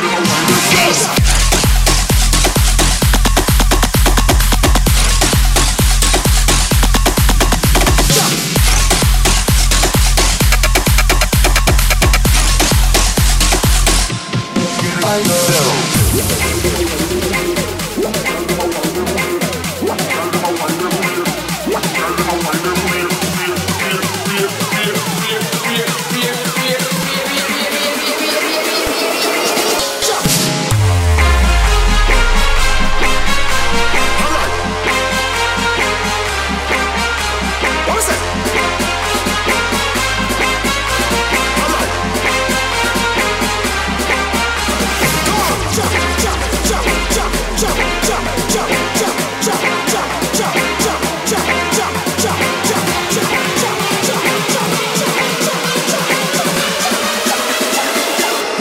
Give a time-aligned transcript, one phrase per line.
[0.00, 0.57] wonder, wonder.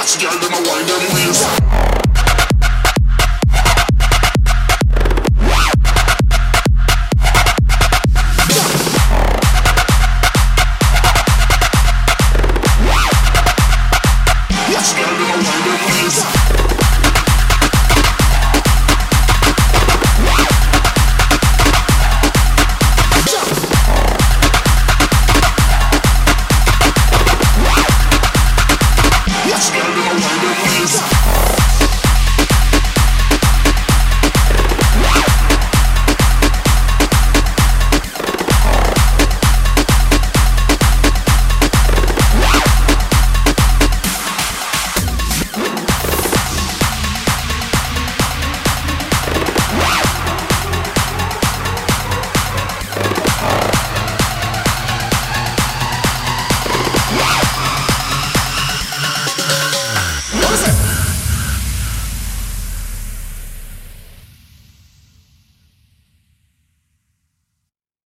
[0.00, 1.89] Catch the girl, them a wine them wheels.